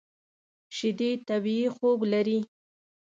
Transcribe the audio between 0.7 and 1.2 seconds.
شیدې